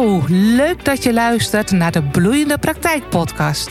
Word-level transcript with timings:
Hallo, 0.00 0.24
leuk 0.28 0.84
dat 0.84 1.02
je 1.02 1.12
luistert 1.12 1.70
naar 1.70 1.92
de 1.92 2.02
Bloeiende 2.02 2.58
Praktijk 2.58 3.08
Podcast. 3.08 3.70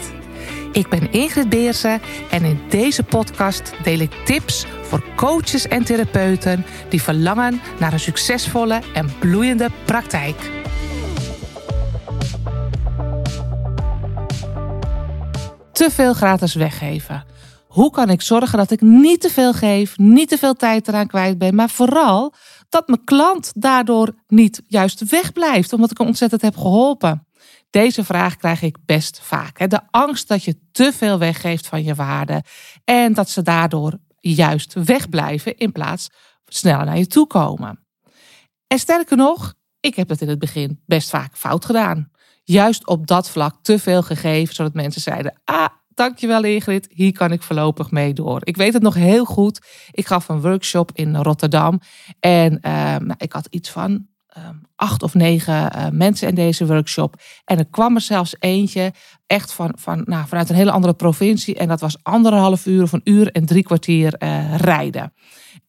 Ik 0.72 0.90
ben 0.90 1.12
Ingrid 1.12 1.50
Beersen 1.50 2.02
en 2.32 2.44
in 2.44 2.60
deze 2.70 3.04
podcast 3.04 3.74
deel 3.84 4.00
ik 4.00 4.12
tips 4.26 4.66
voor 4.82 5.04
coaches 5.16 5.68
en 5.68 5.84
therapeuten 5.84 6.66
die 6.90 7.02
verlangen 7.02 7.62
naar 7.80 7.94
een 7.94 8.00
succesvolle 8.00 8.82
en 8.94 9.12
bloeiende 9.20 9.70
praktijk. 9.86 10.52
Te 15.72 15.90
veel 15.92 16.14
gratis 16.14 16.54
weggeven. 16.54 17.24
Hoe 17.68 17.92
kan 17.92 18.10
ik 18.10 18.22
zorgen 18.22 18.58
dat 18.58 18.72
ik 18.72 18.82
niet 18.82 19.22
te 19.22 19.30
veel 19.30 19.54
geef, 19.54 19.98
niet 19.98 20.30
te 20.30 20.38
veel 20.38 20.54
tijd 20.54 20.88
eraan 20.88 21.08
kwijt 21.08 21.38
ben, 21.38 21.56
maar 21.56 21.70
vooral 21.70 22.34
dat 22.70 22.88
mijn 22.88 23.04
klant 23.04 23.52
daardoor 23.56 24.14
niet 24.28 24.62
juist 24.68 25.10
wegblijft, 25.10 25.74
omdat 25.74 25.92
ik 25.92 25.98
hem 25.98 26.08
ontzettend 26.08 26.42
heb 26.42 26.58
geholpen? 26.58 27.28
Deze 27.70 28.04
vraag 28.04 28.36
krijg 28.36 28.62
ik 28.62 28.78
best 28.86 29.20
vaak. 29.22 29.70
De 29.70 29.82
angst 29.92 30.28
dat 30.28 30.44
je 30.44 30.56
te 30.72 30.94
veel 30.94 31.20
weggeeft 31.20 31.68
van 31.68 31.84
je 31.84 31.96
waarde 31.96 32.44
en 32.84 33.14
dat 33.14 33.30
ze 33.30 33.42
daardoor 33.42 34.00
juist 34.20 34.74
wegblijven 34.74 35.58
in 35.58 35.72
plaats 35.72 36.10
sneller 36.46 36.86
naar 36.86 36.98
je 36.98 37.08
toe 37.08 37.28
komen. 37.28 37.88
En 38.68 38.80
sterker 38.80 39.18
nog, 39.18 39.54
ik 39.80 39.96
heb 39.96 40.08
dat 40.08 40.22
in 40.22 40.30
het 40.30 40.40
begin 40.40 40.82
best 40.86 41.10
vaak 41.10 41.38
fout 41.38 41.66
gedaan. 41.66 42.12
Juist 42.44 42.88
op 42.88 43.08
dat 43.08 43.30
vlak 43.30 43.56
te 43.62 43.80
veel 43.80 44.02
gegeven, 44.02 44.56
zodat 44.56 44.74
mensen 44.74 45.02
zeiden: 45.02 45.42
Ah, 45.44 45.70
dankjewel 46.00 46.44
Ingrid, 46.44 46.88
hier 46.92 47.12
kan 47.12 47.32
ik 47.32 47.44
voorlopig 47.44 47.92
mee 47.92 48.14
door. 48.14 48.40
Ik 48.44 48.58
weet 48.58 48.74
het 48.74 48.82
nog 48.82 48.94
heel 48.94 49.26
goed. 49.26 49.62
Ik 49.92 50.08
gaf 50.08 50.30
een 50.30 50.42
workshop 50.42 50.92
in 50.94 51.16
Rotterdam 51.16 51.80
en 52.20 52.60
uh, 52.62 52.96
ik 53.18 53.34
had 53.34 53.48
iets 53.50 53.70
van 53.70 54.08
Ehm, 54.30 54.56
acht 54.76 55.04
of 55.04 55.14
negen 55.14 55.76
uh, 55.76 55.88
mensen 55.92 56.28
in 56.28 56.36
deze 56.36 56.66
workshop. 56.66 57.22
En 57.46 57.58
er 57.58 57.66
kwam 57.66 57.96
er 57.96 58.02
zelfs 58.02 58.36
eentje 58.40 58.94
echt 59.28 59.54
van, 59.54 59.72
van, 59.76 60.02
nou, 60.06 60.28
vanuit 60.28 60.50
een 60.50 60.56
hele 60.56 60.72
andere 60.72 60.94
provincie. 60.94 61.56
En 61.56 61.68
dat 61.68 61.82
was 61.82 62.04
anderhalf 62.04 62.66
uur 62.66 62.84
of 62.84 62.92
een 62.92 63.02
uur 63.04 63.32
en 63.32 63.46
drie 63.46 63.64
kwartier 63.64 64.16
uh, 64.20 64.56
rijden. 64.56 65.14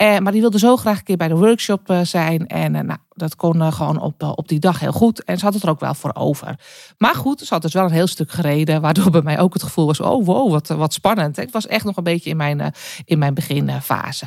Uh, 0.02 0.18
maar 0.18 0.32
die 0.32 0.40
wilde 0.40 0.58
zo 0.58 0.76
graag 0.76 0.98
een 0.98 1.04
keer 1.04 1.16
bij 1.16 1.28
de 1.28 1.36
workshop 1.36 1.98
zijn. 2.02 2.46
En 2.46 2.72
nou, 2.72 2.98
dat 3.20 3.36
kon 3.36 3.72
gewoon 3.72 4.00
op, 4.00 4.22
op 4.22 4.48
die 4.48 4.58
dag 4.58 4.80
heel 4.80 4.92
goed. 4.92 5.24
En 5.24 5.38
ze 5.38 5.44
had 5.44 5.54
het 5.54 5.62
er 5.62 5.68
ook 5.68 5.80
wel 5.80 5.94
voor 5.94 6.14
over. 6.14 6.58
Maar 6.98 7.14
goed, 7.14 7.40
ze 7.40 7.54
had 7.54 7.62
dus 7.62 7.72
wel 7.72 7.84
een 7.84 7.90
heel 7.90 8.06
stuk 8.06 8.30
gereden. 8.30 8.80
Waardoor 8.80 9.10
bij 9.10 9.22
mij 9.22 9.38
ook 9.38 9.52
het 9.52 9.62
gevoel 9.62 9.86
was: 9.86 10.00
oh 10.00 10.26
wow, 10.26 10.50
wat, 10.50 10.68
wat 10.68 10.92
spannend. 10.92 11.38
Ik 11.38 11.52
was 11.52 11.66
echt 11.66 11.84
nog 11.84 11.96
een 11.96 12.04
beetje 12.04 12.30
in 12.30 12.36
mijn, 12.36 12.74
in 13.04 13.18
mijn 13.18 13.34
beginfase. 13.34 14.26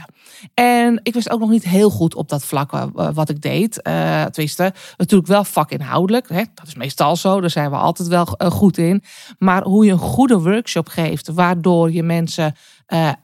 En 0.54 1.00
ik 1.04 1.14
wist 1.14 1.30
ook 1.30 1.40
nog 1.40 1.50
niet 1.50 1.64
heel 1.64 1.90
goed 1.90 2.16
op 2.16 2.30
dat 2.30 2.46
vlak 2.46 2.72
wat 2.94 3.30
ik 3.30 3.42
deed. 3.42 3.80
Uh, 3.88 4.24
tenminste, 4.24 4.74
natuurlijk 4.98 5.30
wel 5.30 5.44
vakinhoudelijk. 5.44 6.30
Hè? 6.30 6.44
Dat 6.54 6.68
is 6.68 6.76
meestal 6.76 7.16
zo, 7.16 7.42
daar 7.42 7.50
zijn 7.50 7.70
we 7.70 7.76
altijd 7.76 8.08
wel 8.08 8.26
goed 8.38 8.78
in. 8.78 9.04
Maar 9.38 9.64
hoe 9.64 9.86
je 9.86 9.92
een 9.92 9.98
goede 9.98 10.40
workshop 10.40 10.88
geeft, 10.88 11.28
waardoor 11.28 11.92
je 11.92 12.04
mensen 12.04 12.56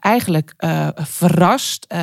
eigenlijk 0.00 0.54
verrast, 0.94 1.94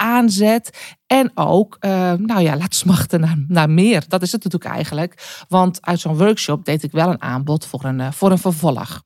aanzet 0.00 0.96
en 1.06 1.30
ook, 1.34 1.76
uh, 1.80 1.90
nou 2.12 2.40
ja, 2.40 2.56
laat 2.56 2.74
smachten 2.74 3.20
naar, 3.20 3.44
naar 3.48 3.70
meer. 3.70 4.04
Dat 4.08 4.22
is 4.22 4.32
het 4.32 4.44
natuurlijk 4.44 4.74
eigenlijk. 4.74 5.44
Want 5.48 5.86
uit 5.86 6.00
zo'n 6.00 6.16
workshop 6.16 6.64
deed 6.64 6.82
ik 6.82 6.92
wel 6.92 7.08
een 7.10 7.22
aanbod 7.22 7.66
voor 7.66 7.84
een, 7.84 8.12
voor 8.12 8.30
een 8.30 8.38
vervolg. 8.38 9.02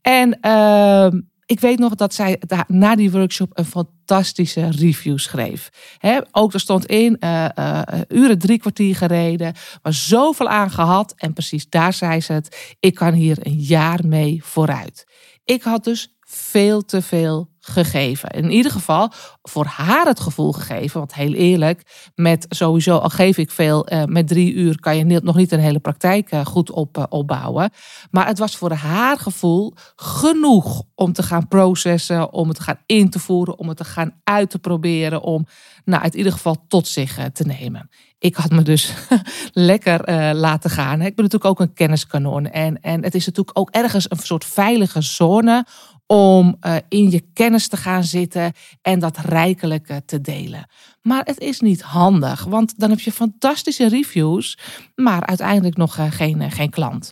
En 0.00 0.38
uh, 0.42 1.20
ik 1.46 1.60
weet 1.60 1.78
nog 1.78 1.94
dat 1.94 2.14
zij 2.14 2.40
na 2.66 2.94
die 2.94 3.10
workshop 3.10 3.58
een 3.58 3.64
fantastische 3.64 4.70
review 4.70 5.18
schreef. 5.18 5.68
He, 5.98 6.20
ook 6.30 6.52
er 6.52 6.60
stond 6.60 6.86
in, 6.86 7.16
uh, 7.20 7.46
uh, 7.58 7.80
uren 8.08 8.38
drie 8.38 8.58
kwartier 8.58 8.96
gereden, 8.96 9.54
maar 9.82 9.92
zoveel 9.92 10.48
aan 10.48 10.70
gehad. 10.70 11.14
En 11.16 11.32
precies 11.32 11.68
daar 11.68 11.92
zei 11.92 12.20
ze 12.20 12.32
het, 12.32 12.74
ik 12.80 12.94
kan 12.94 13.12
hier 13.12 13.36
een 13.40 13.58
jaar 13.58 14.00
mee 14.06 14.40
vooruit. 14.44 15.06
Ik 15.44 15.62
had 15.62 15.84
dus 15.84 16.16
veel 16.34 16.84
te 16.84 17.02
veel 17.02 17.50
gegeven. 17.64 18.28
In 18.28 18.50
ieder 18.50 18.72
geval 18.72 19.12
voor 19.42 19.64
haar 19.64 20.06
het 20.06 20.20
gevoel 20.20 20.52
gegeven. 20.52 20.98
Want 20.98 21.14
heel 21.14 21.32
eerlijk, 21.32 22.10
met 22.14 22.46
sowieso 22.48 22.96
al 22.96 23.08
geef 23.08 23.38
ik 23.38 23.50
veel, 23.50 23.86
eh, 23.86 24.04
met 24.04 24.28
drie 24.28 24.52
uur 24.52 24.80
kan 24.80 24.96
je 24.96 25.20
nog 25.22 25.36
niet 25.36 25.52
een 25.52 25.60
hele 25.60 25.78
praktijk 25.78 26.30
eh, 26.30 26.44
goed 26.44 26.70
op, 26.70 26.98
eh, 26.98 27.04
opbouwen. 27.08 27.70
Maar 28.10 28.26
het 28.26 28.38
was 28.38 28.56
voor 28.56 28.72
haar 28.72 29.18
gevoel 29.18 29.74
genoeg 29.96 30.82
om 30.94 31.12
te 31.12 31.22
gaan 31.22 31.48
processen, 31.48 32.32
om 32.32 32.48
het 32.48 32.56
te 32.56 32.62
gaan 32.62 32.80
in 32.86 33.10
te 33.10 33.18
voeren, 33.18 33.58
om 33.58 33.68
het 33.68 33.76
te 33.76 33.84
gaan 33.84 34.20
uit 34.24 34.50
te 34.50 34.58
proberen, 34.58 35.22
om 35.22 35.46
nou, 35.84 36.04
in 36.04 36.16
ieder 36.16 36.32
geval 36.32 36.64
tot 36.68 36.88
zich 36.88 37.18
te 37.32 37.44
nemen. 37.44 37.88
Ik 38.18 38.34
had 38.34 38.50
me 38.50 38.62
dus 38.62 38.92
lekker 39.52 40.34
laten 40.34 40.70
gaan. 40.70 41.00
Ik 41.00 41.14
ben 41.14 41.24
natuurlijk 41.24 41.44
ook 41.44 41.60
een 41.60 41.72
kenniskanon. 41.72 42.46
En, 42.46 42.80
en 42.80 43.02
het 43.02 43.14
is 43.14 43.26
natuurlijk 43.26 43.58
ook 43.58 43.70
ergens 43.70 44.10
een 44.10 44.18
soort 44.18 44.44
veilige 44.44 45.02
zone 45.02 45.66
om 46.12 46.56
uh, 46.66 46.76
in 46.88 47.10
je 47.10 47.24
kennis 47.32 47.68
te 47.68 47.76
gaan 47.76 48.04
zitten 48.04 48.52
en 48.82 48.98
dat 48.98 49.16
rijkelijk 49.16 49.90
uh, 49.90 49.96
te 50.06 50.20
delen. 50.20 50.66
Maar 51.02 51.24
het 51.24 51.38
is 51.38 51.60
niet 51.60 51.82
handig, 51.82 52.44
want 52.44 52.78
dan 52.78 52.90
heb 52.90 53.00
je 53.00 53.12
fantastische 53.12 53.88
reviews, 53.88 54.58
maar 54.94 55.26
uiteindelijk 55.26 55.76
nog 55.76 55.98
uh, 55.98 56.06
geen, 56.10 56.50
geen 56.50 56.70
klant. 56.70 57.10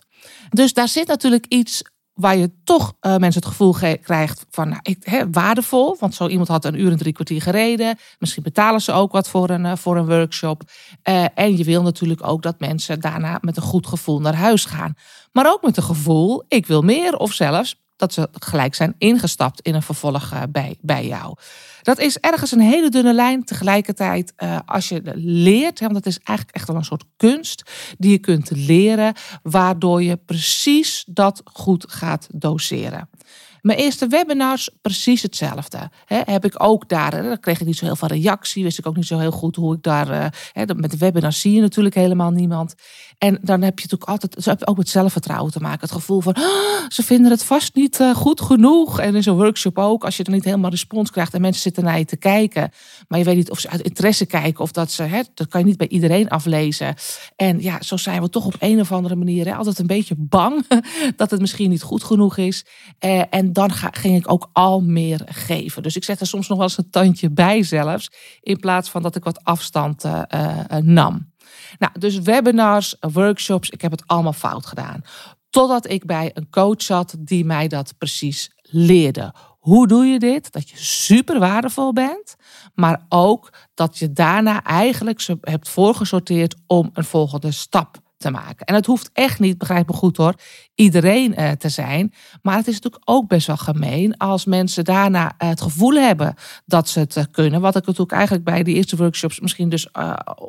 Dus 0.50 0.72
daar 0.72 0.88
zit 0.88 1.06
natuurlijk 1.06 1.46
iets 1.46 1.82
waar 2.12 2.36
je 2.36 2.50
toch 2.64 2.94
mensen 3.00 3.34
het 3.34 3.46
gevoel 3.46 3.74
krijgt 4.02 4.46
van 4.50 4.68
nou, 4.68 4.80
ik, 4.82 5.04
hè, 5.04 5.30
waardevol. 5.30 5.96
Want 6.00 6.14
zo 6.14 6.28
iemand 6.28 6.48
had 6.48 6.64
een 6.64 6.80
uur 6.80 6.90
en 6.90 6.98
drie 6.98 7.12
kwartier 7.12 7.42
gereden. 7.42 7.98
Misschien 8.18 8.42
betalen 8.42 8.80
ze 8.80 8.92
ook 8.92 9.12
wat 9.12 9.28
voor 9.28 9.50
een, 9.50 9.78
voor 9.78 9.96
een 9.96 10.06
workshop. 10.06 10.62
en 11.34 11.56
je 11.56 11.64
wil 11.64 11.82
natuurlijk 11.82 12.26
ook 12.26 12.42
dat 12.42 12.60
mensen 12.60 13.00
daarna 13.00 13.38
met 13.40 13.56
een 13.56 13.62
goed 13.62 13.86
gevoel 13.86 14.20
naar 14.20 14.34
huis 14.34 14.64
gaan. 14.64 14.94
Maar 15.32 15.52
ook 15.52 15.62
met 15.62 15.76
een 15.76 15.82
gevoel, 15.82 16.44
ik 16.48 16.66
wil 16.66 16.82
meer. 16.82 17.16
Of 17.16 17.32
zelfs, 17.32 17.76
dat 18.00 18.12
ze 18.12 18.28
gelijk 18.32 18.74
zijn 18.74 18.94
ingestapt 18.98 19.60
in 19.60 19.74
een 19.74 19.82
vervolg 19.82 20.32
eh, 20.32 20.42
bij, 20.48 20.76
bij 20.80 21.06
jou. 21.06 21.34
Dat 21.82 21.98
is 21.98 22.18
ergens 22.18 22.52
een 22.52 22.60
hele 22.60 22.88
dunne 22.88 23.12
lijn. 23.12 23.44
Tegelijkertijd, 23.44 24.32
uh, 24.38 24.58
als 24.66 24.88
je 24.88 25.02
leert, 25.14 25.80
want 25.80 25.94
dat 25.94 26.06
is 26.06 26.18
eigenlijk 26.18 26.56
echt 26.56 26.66
wel 26.66 26.76
een 26.76 26.84
soort 26.84 27.04
kunst 27.16 27.70
die 27.98 28.10
je 28.10 28.18
kunt 28.18 28.50
leren, 28.50 29.14
waardoor 29.42 30.02
je 30.02 30.16
precies 30.16 31.04
dat 31.06 31.40
goed 31.44 31.92
gaat 31.92 32.26
doseren. 32.32 33.08
Mijn 33.60 33.78
eerste 33.78 34.06
webinars, 34.06 34.70
precies 34.82 35.22
hetzelfde. 35.22 35.90
heb 36.06 36.44
ik 36.44 36.62
ook 36.62 36.88
daar, 36.88 37.10
dan 37.10 37.40
kreeg 37.40 37.60
ik 37.60 37.66
niet 37.66 37.76
zo 37.76 37.84
heel 37.84 37.96
veel 37.96 38.08
reactie, 38.08 38.62
wist 38.62 38.78
ik 38.78 38.86
ook 38.86 38.96
niet 38.96 39.06
zo 39.06 39.18
heel 39.18 39.30
goed 39.30 39.56
hoe 39.56 39.74
ik 39.74 39.82
daar. 39.82 40.10
Uh, 40.10 40.76
met 40.76 40.90
de 40.90 40.96
webinars 40.96 41.40
zie 41.40 41.52
je 41.52 41.60
natuurlijk 41.60 41.94
helemaal 41.94 42.30
niemand. 42.30 42.74
En 43.20 43.38
dan 43.42 43.62
heb 43.62 43.78
je 43.78 43.84
natuurlijk 43.84 44.10
altijd, 44.10 44.36
ze 44.42 44.48
hebben 44.48 44.66
ook 44.66 44.76
met 44.76 44.88
zelfvertrouwen 44.88 45.52
te 45.52 45.60
maken. 45.60 45.80
Het 45.80 45.92
gevoel 45.92 46.20
van, 46.20 46.34
ah, 46.34 46.88
ze 46.88 47.02
vinden 47.02 47.30
het 47.30 47.44
vast 47.44 47.74
niet 47.74 47.98
uh, 48.00 48.14
goed 48.14 48.40
genoeg. 48.40 49.00
En 49.00 49.14
in 49.14 49.22
zo'n 49.22 49.36
workshop 49.36 49.78
ook, 49.78 50.04
als 50.04 50.16
je 50.16 50.24
er 50.24 50.32
niet 50.32 50.44
helemaal 50.44 50.70
respons 50.70 51.10
krijgt 51.10 51.34
en 51.34 51.40
mensen 51.40 51.62
zitten 51.62 51.84
naar 51.84 51.98
je 51.98 52.04
te 52.04 52.16
kijken. 52.16 52.70
Maar 53.08 53.18
je 53.18 53.24
weet 53.24 53.36
niet 53.36 53.50
of 53.50 53.60
ze 53.60 53.68
uit 53.68 53.80
interesse 53.80 54.26
kijken 54.26 54.62
of 54.62 54.72
dat 54.72 54.90
ze, 54.90 55.02
hè, 55.02 55.22
dat 55.34 55.48
kan 55.48 55.60
je 55.60 55.66
niet 55.66 55.76
bij 55.76 55.88
iedereen 55.88 56.28
aflezen. 56.28 56.94
En 57.36 57.62
ja, 57.62 57.82
zo 57.82 57.96
zijn 57.96 58.22
we 58.22 58.28
toch 58.28 58.46
op 58.46 58.56
een 58.58 58.80
of 58.80 58.92
andere 58.92 59.16
manier 59.16 59.56
altijd 59.56 59.78
een 59.78 59.86
beetje 59.86 60.14
bang 60.18 60.66
dat 61.16 61.30
het 61.30 61.40
misschien 61.40 61.70
niet 61.70 61.82
goed 61.82 62.04
genoeg 62.04 62.36
is. 62.36 62.64
Uh, 63.04 63.22
en 63.30 63.52
dan 63.52 63.72
ga, 63.72 63.88
ging 63.92 64.16
ik 64.16 64.32
ook 64.32 64.48
al 64.52 64.80
meer 64.80 65.22
geven. 65.26 65.82
Dus 65.82 65.96
ik 65.96 66.04
zet 66.04 66.20
er 66.20 66.26
soms 66.26 66.48
nog 66.48 66.58
wel 66.58 66.66
eens 66.66 66.78
een 66.78 66.90
tandje 66.90 67.30
bij 67.30 67.62
zelfs. 67.62 68.10
In 68.40 68.58
plaats 68.58 68.90
van 68.90 69.02
dat 69.02 69.16
ik 69.16 69.24
wat 69.24 69.44
afstand 69.44 70.04
uh, 70.04 70.22
nam. 70.82 71.28
Nou, 71.78 71.92
dus 71.98 72.18
webinars, 72.18 72.96
workshops, 73.00 73.70
ik 73.70 73.80
heb 73.80 73.90
het 73.90 74.06
allemaal 74.06 74.32
fout 74.32 74.66
gedaan. 74.66 75.02
Totdat 75.50 75.90
ik 75.90 76.04
bij 76.04 76.30
een 76.34 76.50
coach 76.50 76.82
zat 76.82 77.14
die 77.18 77.44
mij 77.44 77.68
dat 77.68 77.94
precies 77.98 78.50
leerde. 78.62 79.34
Hoe 79.58 79.86
doe 79.86 80.04
je 80.04 80.18
dit? 80.18 80.52
Dat 80.52 80.70
je 80.70 80.76
super 80.76 81.38
waardevol 81.38 81.92
bent, 81.92 82.36
maar 82.74 83.04
ook 83.08 83.52
dat 83.74 83.98
je 83.98 84.12
daarna 84.12 84.62
eigenlijk 84.62 85.26
hebt 85.40 85.68
voorgesorteerd 85.68 86.54
om 86.66 86.90
een 86.92 87.04
volgende 87.04 87.50
stap 87.50 87.98
te 88.20 88.30
maken. 88.30 88.66
En 88.66 88.74
het 88.74 88.86
hoeft 88.86 89.10
echt 89.12 89.38
niet, 89.38 89.58
begrijp 89.58 89.86
me 89.86 89.92
goed 89.92 90.16
hoor, 90.16 90.34
iedereen 90.74 91.34
uh, 91.38 91.50
te 91.50 91.68
zijn. 91.68 92.12
Maar 92.42 92.56
het 92.56 92.66
is 92.66 92.74
natuurlijk 92.74 93.02
ook 93.04 93.28
best 93.28 93.46
wel 93.46 93.56
gemeen 93.56 94.16
als 94.16 94.44
mensen 94.44 94.84
daarna 94.84 95.24
uh, 95.24 95.48
het 95.48 95.60
gevoel 95.60 95.94
hebben 95.94 96.34
dat 96.66 96.88
ze 96.88 96.98
het 96.98 97.16
uh, 97.16 97.24
kunnen. 97.30 97.60
Wat 97.60 97.76
ik 97.76 97.86
natuurlijk 97.86 98.12
eigenlijk 98.12 98.44
bij 98.44 98.62
de 98.62 98.72
eerste 98.72 98.96
workshops 98.96 99.40
misschien 99.40 99.68
dus 99.68 99.88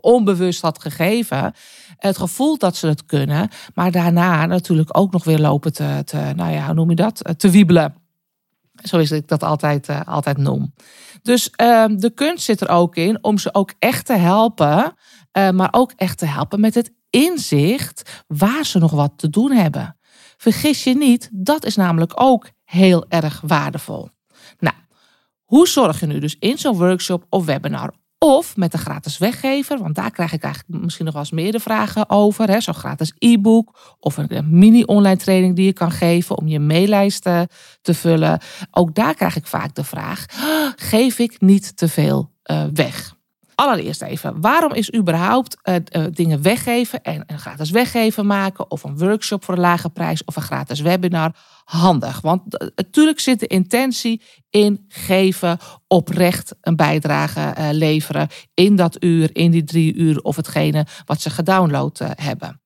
onbewust 0.01 0.61
had 0.61 0.81
gegeven. 0.81 1.53
Het 1.97 2.17
gevoel 2.17 2.57
dat 2.57 2.75
ze 2.75 2.87
het 2.87 3.05
kunnen, 3.05 3.49
maar 3.73 3.91
daarna 3.91 4.45
natuurlijk 4.45 4.97
ook 4.97 5.11
nog 5.11 5.23
weer 5.23 5.39
lopen 5.39 5.73
te, 5.73 6.01
te 6.05 6.31
nou 6.35 6.51
ja, 6.51 6.65
hoe 6.65 6.73
noem 6.73 6.89
je 6.89 6.95
dat? 6.95 7.21
te 7.37 7.49
wiebelen. 7.49 8.00
Zo 8.83 8.97
is 8.97 9.11
ik 9.11 9.27
dat 9.27 9.43
altijd, 9.43 9.89
altijd 10.05 10.37
noem. 10.37 10.73
Dus 11.21 11.49
ehm, 11.49 11.97
de 11.97 12.13
kunst 12.13 12.43
zit 12.43 12.61
er 12.61 12.69
ook 12.69 12.95
in 12.95 13.23
om 13.23 13.37
ze 13.37 13.53
ook 13.53 13.73
echt 13.79 14.05
te 14.05 14.13
helpen. 14.13 14.93
maar 15.31 15.69
ook 15.71 15.91
echt 15.95 16.17
te 16.17 16.25
helpen 16.25 16.59
met 16.59 16.75
het 16.75 16.93
inzicht 17.09 18.23
waar 18.27 18.65
ze 18.65 18.79
nog 18.79 18.91
wat 18.91 19.13
te 19.15 19.29
doen 19.29 19.51
hebben. 19.51 19.97
Vergis 20.37 20.83
je 20.83 20.95
niet, 20.95 21.29
dat 21.31 21.65
is 21.65 21.75
namelijk 21.75 22.11
ook 22.15 22.49
heel 22.63 23.05
erg 23.09 23.41
waardevol. 23.45 24.09
Nou, 24.59 24.75
hoe 25.43 25.67
zorg 25.67 25.99
je 25.99 26.05
nu 26.05 26.19
dus 26.19 26.35
in 26.39 26.57
zo'n 26.57 26.77
workshop 26.77 27.25
of 27.29 27.45
webinar 27.45 27.93
Of 28.25 28.57
met 28.57 28.71
de 28.71 28.77
gratis 28.77 29.17
weggever, 29.17 29.77
want 29.77 29.95
daar 29.95 30.11
krijg 30.11 30.33
ik 30.33 30.43
eigenlijk 30.43 30.83
misschien 30.83 31.05
nog 31.05 31.13
wel 31.13 31.23
eens 31.23 31.31
meer 31.31 31.51
de 31.51 31.59
vragen 31.59 32.09
over. 32.09 32.61
Zo'n 32.61 32.73
gratis 32.73 33.13
e-book 33.17 33.95
of 33.99 34.17
een 34.17 34.47
mini-online 34.49 35.17
training 35.17 35.55
die 35.55 35.65
je 35.65 35.73
kan 35.73 35.91
geven 35.91 36.37
om 36.37 36.47
je 36.47 36.59
maillijsten 36.59 37.47
te 37.81 37.93
vullen. 37.93 38.39
Ook 38.71 38.95
daar 38.95 39.15
krijg 39.15 39.35
ik 39.35 39.45
vaak 39.45 39.75
de 39.75 39.83
vraag: 39.83 40.25
geef 40.75 41.19
ik 41.19 41.41
niet 41.41 41.77
te 41.77 41.87
veel 41.87 42.31
uh, 42.51 42.63
weg? 42.73 43.15
Allereerst 43.61 44.01
even, 44.01 44.41
waarom 44.41 44.73
is 44.73 44.93
überhaupt 44.93 45.57
uh, 45.63 45.75
uh, 45.75 46.05
dingen 46.11 46.41
weggeven 46.41 47.01
en 47.03 47.23
een 47.27 47.39
gratis 47.39 47.69
weggeven 47.69 48.25
maken 48.25 48.71
of 48.71 48.83
een 48.83 48.97
workshop 48.97 49.43
voor 49.43 49.53
een 49.53 49.59
lage 49.59 49.89
prijs 49.89 50.23
of 50.23 50.35
een 50.35 50.41
gratis 50.41 50.79
webinar 50.79 51.35
handig? 51.63 52.21
Want 52.21 52.41
natuurlijk 52.75 53.19
zit 53.19 53.39
de 53.39 53.47
intentie 53.47 54.21
in 54.49 54.85
geven, 54.87 55.57
oprecht 55.87 56.55
een 56.61 56.75
bijdrage 56.75 57.53
leveren 57.71 58.27
in 58.53 58.75
dat 58.75 59.03
uur, 59.03 59.29
in 59.35 59.51
die 59.51 59.63
drie 59.63 59.93
uur 59.93 60.21
of 60.21 60.35
hetgene 60.35 60.85
wat 61.05 61.21
ze 61.21 61.29
gedownload 61.29 61.99
hebben. 62.15 62.60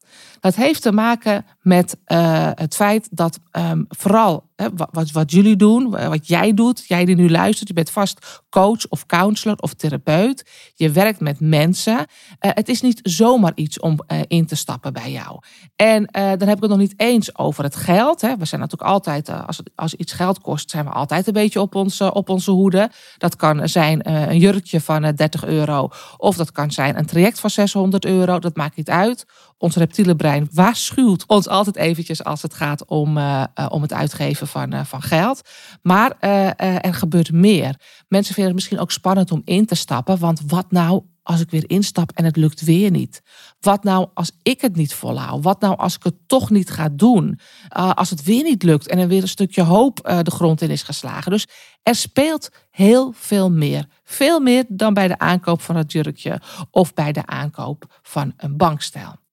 Dat 0.45 0.55
heeft 0.55 0.81
te 0.81 0.91
maken 0.91 1.45
met 1.61 1.97
uh, 2.07 2.49
het 2.53 2.75
feit 2.75 3.07
dat 3.11 3.39
um, 3.51 3.85
vooral 3.89 4.49
hè, 4.55 4.67
wat, 4.91 5.11
wat 5.11 5.31
jullie 5.31 5.55
doen, 5.55 5.89
wat 5.89 6.27
jij 6.27 6.53
doet, 6.53 6.87
jij 6.87 7.05
die 7.05 7.15
nu 7.15 7.29
luistert, 7.29 7.67
je 7.67 7.73
bent 7.73 7.89
vast 7.89 8.43
coach 8.49 8.87
of 8.89 9.05
counselor 9.05 9.57
of 9.57 9.73
therapeut. 9.73 10.49
Je 10.75 10.91
werkt 10.91 11.19
met 11.19 11.39
mensen. 11.39 11.93
Uh, 11.95 12.05
het 12.39 12.69
is 12.69 12.81
niet 12.81 12.99
zomaar 13.03 13.51
iets 13.55 13.79
om 13.79 13.99
uh, 14.07 14.19
in 14.27 14.45
te 14.45 14.55
stappen 14.55 14.93
bij 14.93 15.11
jou. 15.11 15.39
En 15.75 16.05
dan 16.11 16.47
heb 16.47 16.55
ik 16.55 16.61
het 16.61 16.69
nog 16.69 16.77
niet 16.77 16.93
eens 16.97 17.37
over 17.37 17.63
het 17.63 17.75
geld. 17.75 18.21
Hè. 18.21 18.37
We 18.37 18.45
zijn 18.45 18.61
natuurlijk 18.61 18.91
altijd, 18.91 19.29
als, 19.29 19.61
als 19.75 19.93
iets 19.93 20.13
geld 20.13 20.41
kost, 20.41 20.69
zijn 20.69 20.85
we 20.85 20.91
altijd 20.91 21.27
een 21.27 21.33
beetje 21.33 21.61
op 21.61 21.75
onze, 21.75 22.13
op 22.13 22.29
onze 22.29 22.51
hoede. 22.51 22.89
Dat 23.17 23.35
kan 23.35 23.69
zijn 23.69 24.09
een 24.11 24.39
jurkje 24.39 24.81
van 24.81 25.01
30 25.15 25.45
euro. 25.45 25.89
Of 26.17 26.35
dat 26.35 26.51
kan 26.51 26.71
zijn 26.71 26.97
een 26.97 27.05
traject 27.05 27.39
van 27.39 27.49
600 27.49 28.05
euro. 28.05 28.39
Dat 28.39 28.55
maakt 28.55 28.75
niet 28.75 28.89
uit. 28.89 29.25
Ons 29.57 29.75
reptiele 29.75 30.15
brein 30.15 30.47
waarschuwt 30.51 31.25
ons 31.27 31.47
altijd 31.47 31.75
eventjes 31.75 32.23
als 32.23 32.41
het 32.41 32.53
gaat 32.53 32.85
om, 32.85 33.17
uh, 33.17 33.43
om 33.69 33.81
het 33.81 33.93
uitgeven 33.93 34.47
van, 34.47 34.73
uh, 34.73 34.85
van 34.85 35.01
geld. 35.01 35.41
Maar 35.81 36.19
er 36.19 36.93
gebeurt 36.93 37.31
meer. 37.31 37.79
Mensen 38.07 38.33
vinden 38.33 38.45
het 38.45 38.53
misschien 38.53 38.79
ook 38.79 38.91
spannend 38.91 39.31
om 39.31 39.41
in 39.45 39.65
te 39.65 39.75
stappen. 39.75 40.17
Want 40.17 40.41
wat 40.47 40.71
nou 40.71 41.03
als 41.23 41.39
ik 41.39 41.49
weer 41.49 41.69
instap 41.69 42.11
en 42.11 42.25
het 42.25 42.35
lukt 42.35 42.61
weer 42.61 42.91
niet? 42.91 43.21
Wat 43.59 43.83
nou 43.83 44.07
als 44.13 44.31
ik 44.43 44.61
het 44.61 44.75
niet 44.75 44.93
volhoud? 44.93 45.43
Wat 45.43 45.61
nou 45.61 45.77
als 45.77 45.95
ik 45.95 46.03
het 46.03 46.15
toch 46.27 46.49
niet 46.49 46.69
ga 46.69 46.89
doen? 46.91 47.39
als 47.69 48.09
het 48.09 48.23
weer 48.23 48.43
niet 48.43 48.63
lukt 48.63 48.87
en 48.87 48.99
er 48.99 49.07
weer 49.07 49.21
een 49.21 49.27
stukje 49.27 49.61
hoop 49.61 50.19
de 50.23 50.31
grond 50.31 50.61
in 50.61 50.69
is 50.69 50.83
geslagen. 50.83 51.31
Dus 51.31 51.47
er 51.83 51.95
speelt 51.95 52.49
heel 52.71 53.11
veel 53.15 53.51
meer. 53.51 53.85
Veel 54.03 54.39
meer 54.39 54.65
dan 54.67 54.93
bij 54.93 55.07
de 55.07 55.17
aankoop 55.17 55.61
van 55.61 55.75
het 55.75 55.91
jurkje 55.91 56.41
of 56.71 56.93
bij 56.93 57.11
de 57.11 57.25
aankoop 57.25 57.99
van 58.01 58.33
een 58.37 58.57
bankstel. 58.57 59.23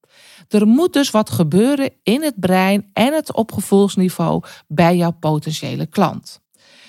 Er 0.47 0.67
moet 0.67 0.93
dus 0.93 1.11
wat 1.11 1.29
gebeuren 1.29 1.91
in 2.03 2.23
het 2.23 2.39
brein 2.39 2.89
en 2.93 3.13
het 3.13 3.33
op 3.33 3.51
gevoelsniveau 3.51 4.43
bij 4.67 4.95
jouw 4.97 5.11
potentiële 5.11 5.85
klant. 5.85 6.41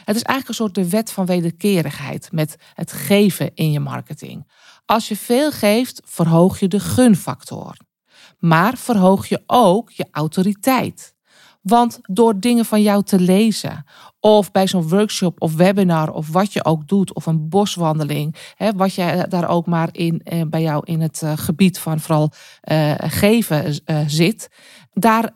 Het 0.04 0.16
is 0.16 0.22
eigenlijk 0.22 0.48
een 0.48 0.54
soort 0.54 0.74
de 0.74 0.88
wet 0.88 1.10
van 1.10 1.26
wederkerigheid 1.26 2.32
met 2.32 2.56
het 2.74 2.92
geven 2.92 3.50
in 3.54 3.70
je 3.70 3.80
marketing. 3.80 4.50
Als 4.84 5.08
je 5.08 5.16
veel 5.16 5.52
geeft, 5.52 6.00
verhoog 6.04 6.60
je 6.60 6.68
de 6.68 6.80
gunfactor. 6.80 7.76
Maar 8.38 8.76
verhoog 8.76 9.26
je 9.26 9.42
ook 9.46 9.90
je 9.90 10.08
autoriteit. 10.10 11.14
Want 11.62 11.98
door 12.02 12.40
dingen 12.40 12.64
van 12.64 12.82
jou 12.82 13.02
te 13.02 13.20
lezen, 13.20 13.84
of 14.24 14.50
bij 14.50 14.66
zo'n 14.66 14.88
workshop 14.88 15.42
of 15.42 15.54
webinar, 15.54 16.12
of 16.12 16.28
wat 16.28 16.52
je 16.52 16.64
ook 16.64 16.88
doet, 16.88 17.14
of 17.14 17.26
een 17.26 17.48
boswandeling, 17.48 18.36
hè, 18.56 18.72
wat 18.72 18.94
je 18.94 19.26
daar 19.28 19.48
ook 19.48 19.66
maar 19.66 19.88
in, 19.92 20.20
eh, 20.22 20.40
bij 20.46 20.62
jou 20.62 20.82
in 20.84 21.00
het 21.00 21.20
uh, 21.24 21.32
gebied 21.36 21.78
van 21.78 22.00
vooral 22.00 22.32
uh, 22.70 22.94
geven 22.96 23.80
uh, 23.86 23.98
zit, 24.06 24.50
daar 24.92 25.30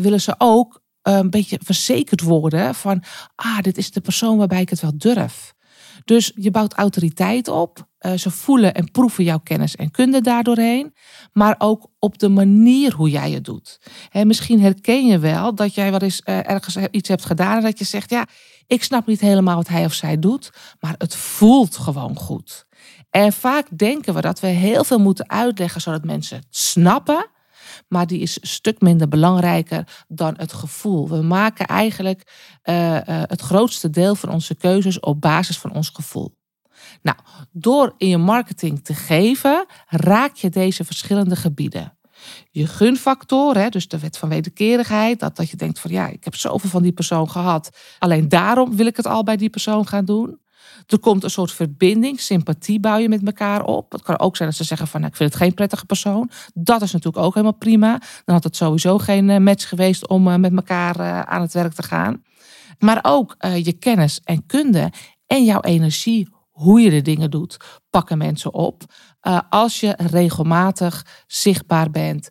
willen 0.00 0.20
ze 0.20 0.34
ook 0.38 0.82
een 1.02 1.30
beetje 1.30 1.58
verzekerd 1.62 2.20
worden 2.20 2.74
van, 2.74 3.02
ah, 3.34 3.58
dit 3.58 3.78
is 3.78 3.90
de 3.90 4.00
persoon 4.00 4.36
waarbij 4.36 4.60
ik 4.60 4.70
het 4.70 4.80
wel 4.80 4.92
durf. 4.96 5.54
Dus 6.04 6.32
je 6.34 6.50
bouwt 6.50 6.74
autoriteit 6.74 7.48
op. 7.48 7.86
Uh, 8.00 8.12
ze 8.12 8.30
voelen 8.30 8.74
en 8.74 8.90
proeven 8.90 9.24
jouw 9.24 9.38
kennis 9.38 9.76
en 9.76 9.90
kunde 9.90 10.20
daardoorheen. 10.20 10.94
Maar 11.32 11.54
ook 11.58 11.90
op 11.98 12.18
de 12.18 12.28
manier 12.28 12.94
hoe 12.94 13.10
jij 13.10 13.30
het 13.30 13.44
doet. 13.44 13.80
He, 14.08 14.24
misschien 14.24 14.60
herken 14.60 15.06
je 15.06 15.18
wel 15.18 15.54
dat 15.54 15.74
jij 15.74 15.90
wel 15.90 16.00
eens 16.00 16.22
uh, 16.24 16.50
ergens 16.50 16.76
iets 16.90 17.08
hebt 17.08 17.24
gedaan 17.24 17.56
en 17.56 17.62
dat 17.62 17.78
je 17.78 17.84
zegt: 17.84 18.10
Ja, 18.10 18.26
ik 18.66 18.82
snap 18.82 19.06
niet 19.06 19.20
helemaal 19.20 19.56
wat 19.56 19.68
hij 19.68 19.84
of 19.84 19.92
zij 19.92 20.18
doet, 20.18 20.50
maar 20.80 20.94
het 20.98 21.16
voelt 21.16 21.76
gewoon 21.76 22.16
goed. 22.16 22.66
En 23.10 23.32
vaak 23.32 23.78
denken 23.78 24.14
we 24.14 24.20
dat 24.20 24.40
we 24.40 24.46
heel 24.46 24.84
veel 24.84 24.98
moeten 24.98 25.30
uitleggen 25.30 25.80
zodat 25.80 26.04
mensen 26.04 26.36
het 26.36 26.46
snappen 26.50 27.26
maar 27.88 28.06
die 28.06 28.20
is 28.20 28.38
een 28.40 28.48
stuk 28.48 28.80
minder 28.80 29.08
belangrijker 29.08 30.04
dan 30.08 30.34
het 30.36 30.52
gevoel. 30.52 31.08
We 31.08 31.22
maken 31.22 31.66
eigenlijk 31.66 32.32
uh, 32.64 32.94
uh, 32.94 33.00
het 33.06 33.40
grootste 33.40 33.90
deel 33.90 34.14
van 34.14 34.28
onze 34.28 34.54
keuzes 34.54 35.00
op 35.00 35.20
basis 35.20 35.58
van 35.58 35.72
ons 35.72 35.88
gevoel. 35.88 36.34
Nou, 37.02 37.18
door 37.52 37.94
in 37.96 38.08
je 38.08 38.18
marketing 38.18 38.84
te 38.84 38.94
geven, 38.94 39.66
raak 39.86 40.34
je 40.34 40.50
deze 40.50 40.84
verschillende 40.84 41.36
gebieden. 41.36 41.98
Je 42.50 42.66
gunfactor, 42.66 43.56
hè, 43.56 43.68
dus 43.68 43.88
de 43.88 43.98
wet 43.98 44.18
van 44.18 44.28
wederkerigheid, 44.28 45.20
dat, 45.20 45.36
dat 45.36 45.50
je 45.50 45.56
denkt 45.56 45.80
van 45.80 45.90
ja, 45.90 46.08
ik 46.08 46.24
heb 46.24 46.34
zoveel 46.34 46.70
van 46.70 46.82
die 46.82 46.92
persoon 46.92 47.30
gehad. 47.30 47.70
Alleen 47.98 48.28
daarom 48.28 48.76
wil 48.76 48.86
ik 48.86 48.96
het 48.96 49.06
al 49.06 49.22
bij 49.22 49.36
die 49.36 49.50
persoon 49.50 49.86
gaan 49.86 50.04
doen. 50.04 50.38
Er 50.86 50.98
komt 50.98 51.24
een 51.24 51.30
soort 51.30 51.52
verbinding, 51.52 52.20
sympathie 52.20 52.88
je 52.98 53.08
met 53.08 53.26
elkaar 53.26 53.64
op. 53.64 53.92
Het 53.92 54.02
kan 54.02 54.18
ook 54.18 54.36
zijn 54.36 54.48
dat 54.48 54.58
ze 54.58 54.64
zeggen 54.64 54.86
van 54.86 55.00
nou, 55.00 55.12
ik 55.12 55.18
vind 55.18 55.32
het 55.32 55.42
geen 55.42 55.54
prettige 55.54 55.86
persoon. 55.86 56.30
Dat 56.54 56.82
is 56.82 56.92
natuurlijk 56.92 57.24
ook 57.24 57.34
helemaal 57.34 57.56
prima. 57.58 58.00
Dan 58.24 58.34
had 58.34 58.44
het 58.44 58.56
sowieso 58.56 58.98
geen 58.98 59.30
eh, 59.30 59.38
match 59.38 59.68
geweest 59.68 60.08
om 60.08 60.28
eh, 60.28 60.36
met 60.36 60.56
elkaar 60.56 61.00
eh, 61.00 61.20
aan 61.20 61.40
het 61.40 61.52
werk 61.52 61.72
te 61.72 61.82
gaan. 61.82 62.22
Maar 62.78 62.98
ook 63.02 63.36
je 63.38 63.72
kennis 63.72 64.20
en 64.24 64.46
kunde 64.46 64.92
en 65.26 65.44
jouw 65.44 65.60
energie, 65.60 66.28
hoe 66.54 66.80
je 66.80 66.90
de 66.90 67.02
dingen 67.02 67.30
doet, 67.30 67.56
pakken 67.90 68.18
mensen 68.18 68.54
op. 68.54 68.82
als 69.48 69.80
je 69.80 69.94
regelmatig 69.96 71.06
zichtbaar 71.26 71.90
bent, 71.90 72.28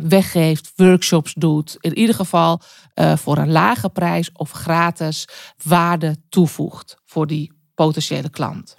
weggeeft, 0.00 0.72
workshops 0.76 1.34
doet, 1.34 1.76
in 1.80 1.98
ieder 1.98 2.14
geval 2.14 2.60
voor 2.94 3.38
een 3.38 3.52
lage 3.52 3.88
prijs 3.88 4.32
of 4.32 4.50
gratis 4.50 5.28
waarde 5.64 6.16
toevoegt 6.28 6.96
voor 7.04 7.26
die 7.26 7.52
potentiële 7.74 8.30
klant. 8.30 8.76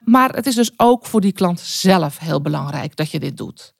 Maar 0.00 0.34
het 0.34 0.46
is 0.46 0.54
dus 0.54 0.72
ook 0.76 1.06
voor 1.06 1.20
die 1.20 1.32
klant 1.32 1.60
zelf 1.60 2.18
heel 2.18 2.40
belangrijk 2.40 2.96
dat 2.96 3.10
je 3.10 3.20
dit 3.20 3.36
doet. 3.36 3.74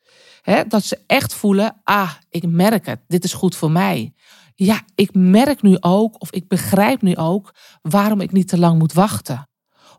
dat 0.68 0.84
ze 0.84 0.98
echt 1.06 1.34
voelen, 1.34 1.80
ah, 1.84 2.12
ik 2.28 2.46
merk 2.46 2.86
het, 2.86 3.00
dit 3.06 3.24
is 3.24 3.32
goed 3.32 3.56
voor 3.56 3.70
mij. 3.70 4.14
Ja, 4.54 4.82
ik 4.94 5.14
merk 5.14 5.62
nu 5.62 5.76
ook, 5.80 6.20
of 6.20 6.32
ik 6.32 6.48
begrijp 6.48 7.02
nu 7.02 7.16
ook, 7.16 7.54
waarom 7.82 8.20
ik 8.20 8.32
niet 8.32 8.48
te 8.48 8.58
lang 8.58 8.78
moet 8.78 8.92
wachten. 8.92 9.49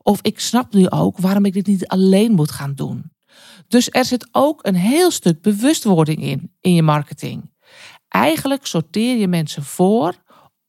Of 0.04 0.20
ik 0.22 0.40
snap 0.40 0.74
nu 0.74 0.90
ook 0.90 1.18
waarom 1.18 1.46
ik 1.46 1.54
dit 1.54 1.68
niet 1.68 1.88
alleen 1.88 2.32
moet 2.32 2.52
gaan 2.52 2.74
doen. 2.74 3.12
Dus 3.68 3.90
er 3.92 4.06
zit 4.06 4.28
ook 4.32 4.60
een 4.66 4.76
heel 4.76 5.12
stuk 5.12 5.42
bewustwording 5.42 6.22
in, 6.22 6.56
in 6.62 6.74
je 6.74 6.82
marketing. 6.82 7.52
Eigenlijk 8.08 8.66
sorteer 8.66 9.18
je 9.18 9.28
mensen 9.28 9.64
voor, 9.64 10.16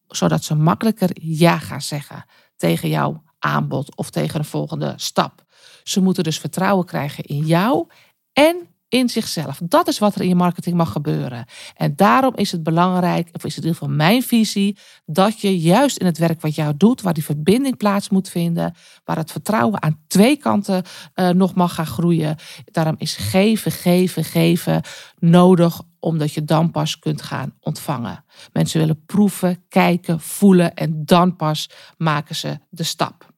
zodat 0.09 0.45
ze 0.45 0.55
makkelijker 0.55 1.11
ja 1.15 1.59
gaan 1.59 1.83
zeggen 1.83 2.25
tegen 2.57 2.89
jouw 2.89 3.23
aanbod 3.39 3.97
of 3.97 4.11
tegen 4.11 4.39
een 4.39 4.45
volgende 4.45 4.95
stap. 4.97 5.45
Ze 5.83 6.01
moeten 6.01 6.25
dus 6.25 6.39
vertrouwen 6.39 6.87
krijgen 6.87 7.25
in 7.25 7.47
jou 7.47 7.87
en 8.33 8.72
in 8.93 9.09
zichzelf. 9.09 9.61
Dat 9.65 9.89
is 9.89 9.99
wat 9.99 10.15
er 10.15 10.21
in 10.21 10.29
je 10.29 10.35
marketing 10.35 10.77
mag 10.77 10.93
gebeuren. 10.93 11.45
En 11.77 11.97
daarom 11.97 12.37
is 12.37 12.53
het 12.53 12.63
belangrijk, 12.63 13.29
of 13.33 13.45
is 13.45 13.57
het 13.57 13.65
in 13.65 13.71
ieder 13.71 13.81
geval 13.81 13.97
mijn 13.97 14.23
visie, 14.23 14.79
dat 15.05 15.41
je 15.41 15.59
juist 15.59 15.97
in 15.97 16.07
het 16.07 16.19
werk 16.19 16.41
wat 16.41 16.55
jou 16.55 16.77
doet, 16.77 17.01
waar 17.01 17.13
die 17.13 17.25
verbinding 17.25 17.77
plaats 17.77 18.09
moet 18.09 18.29
vinden, 18.29 18.75
waar 19.05 19.17
het 19.17 19.33
vertrouwen 19.33 19.83
aan 19.83 20.01
twee 20.07 20.37
kanten 20.37 20.83
uh, 21.15 21.29
nog 21.29 21.55
mag 21.55 21.75
gaan 21.75 21.87
groeien. 21.87 22.37
Daarom 22.65 22.95
is 22.99 23.17
geven, 23.17 23.73
geven, 23.73 24.25
geven 24.25 24.83
nodig 25.19 25.81
omdat 26.01 26.33
je 26.33 26.45
dan 26.45 26.71
pas 26.71 26.99
kunt 26.99 27.23
gaan 27.23 27.55
ontvangen. 27.61 28.25
Mensen 28.53 28.81
willen 28.81 29.05
proeven, 29.05 29.65
kijken, 29.69 30.21
voelen 30.21 30.75
en 30.75 31.05
dan 31.05 31.37
pas 31.37 31.71
maken 31.97 32.37
ze 32.37 32.59
de 32.69 32.83
stap. 32.83 33.32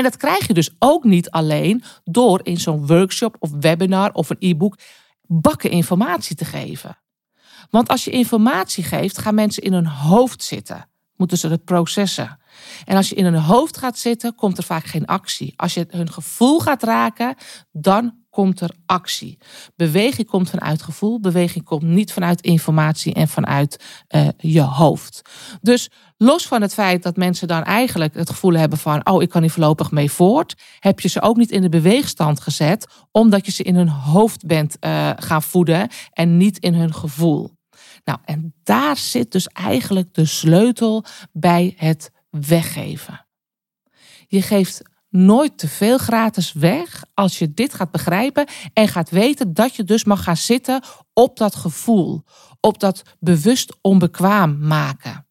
En 0.00 0.06
dat 0.06 0.16
krijg 0.16 0.46
je 0.46 0.54
dus 0.54 0.70
ook 0.78 1.04
niet 1.04 1.30
alleen 1.30 1.82
door 2.04 2.40
in 2.42 2.56
zo'n 2.60 2.86
workshop 2.86 3.36
of 3.38 3.50
webinar 3.60 4.12
of 4.12 4.30
een 4.30 4.36
e-book 4.38 4.78
bakken 5.26 5.70
informatie 5.70 6.36
te 6.36 6.44
geven. 6.44 6.98
Want 7.70 7.88
als 7.88 8.04
je 8.04 8.10
informatie 8.10 8.84
geeft, 8.84 9.18
gaan 9.18 9.34
mensen 9.34 9.62
in 9.62 9.72
hun 9.72 9.86
hoofd 9.86 10.42
zitten. 10.42 10.88
Moeten 11.16 11.38
ze 11.38 11.48
het 11.48 11.64
processen. 11.64 12.38
En 12.84 12.96
als 12.96 13.08
je 13.08 13.14
in 13.14 13.24
hun 13.24 13.34
hoofd 13.34 13.76
gaat 13.76 13.98
zitten, 13.98 14.34
komt 14.34 14.58
er 14.58 14.64
vaak 14.64 14.84
geen 14.84 15.06
actie. 15.06 15.52
Als 15.56 15.74
je 15.74 15.86
hun 15.90 16.12
gevoel 16.12 16.60
gaat 16.60 16.82
raken, 16.82 17.34
dan 17.72 18.19
komt 18.30 18.60
er 18.60 18.70
actie. 18.86 19.38
Beweging 19.76 20.26
komt 20.26 20.50
vanuit 20.50 20.82
gevoel. 20.82 21.20
Beweging 21.20 21.64
komt 21.64 21.82
niet 21.82 22.12
vanuit 22.12 22.40
informatie 22.40 23.14
en 23.14 23.28
vanuit 23.28 23.84
uh, 24.08 24.28
je 24.36 24.60
hoofd. 24.60 25.22
Dus 25.60 25.90
los 26.16 26.46
van 26.46 26.62
het 26.62 26.74
feit 26.74 27.02
dat 27.02 27.16
mensen 27.16 27.48
dan 27.48 27.64
eigenlijk 27.64 28.14
het 28.14 28.30
gevoel 28.30 28.54
hebben 28.54 28.78
van, 28.78 29.06
oh, 29.06 29.22
ik 29.22 29.28
kan 29.28 29.40
hier 29.40 29.50
voorlopig 29.50 29.90
mee 29.90 30.10
voort, 30.10 30.54
heb 30.78 31.00
je 31.00 31.08
ze 31.08 31.22
ook 31.22 31.36
niet 31.36 31.50
in 31.50 31.62
de 31.62 31.68
beweegstand 31.68 32.40
gezet, 32.40 32.86
omdat 33.10 33.46
je 33.46 33.52
ze 33.52 33.62
in 33.62 33.74
hun 33.74 33.88
hoofd 33.88 34.46
bent 34.46 34.76
uh, 34.80 35.10
gaan 35.16 35.42
voeden 35.42 35.88
en 36.12 36.36
niet 36.36 36.58
in 36.58 36.74
hun 36.74 36.94
gevoel. 36.94 37.58
Nou, 38.04 38.18
en 38.24 38.54
daar 38.62 38.96
zit 38.96 39.32
dus 39.32 39.46
eigenlijk 39.46 40.14
de 40.14 40.24
sleutel 40.24 41.04
bij 41.32 41.74
het 41.76 42.10
weggeven. 42.30 43.26
Je 44.26 44.42
geeft 44.42 44.82
nooit 45.10 45.58
te 45.58 45.68
veel 45.68 45.98
gratis 45.98 46.52
weg 46.52 47.04
als 47.14 47.38
je 47.38 47.54
dit 47.54 47.74
gaat 47.74 47.90
begrijpen 47.90 48.46
en 48.72 48.88
gaat 48.88 49.10
weten 49.10 49.54
dat 49.54 49.76
je 49.76 49.84
dus 49.84 50.04
mag 50.04 50.22
gaan 50.22 50.36
zitten 50.36 50.82
op 51.12 51.36
dat 51.36 51.54
gevoel, 51.54 52.24
op 52.60 52.80
dat 52.80 53.02
bewust 53.18 53.76
onbekwaam 53.80 54.58
maken. 54.58 55.26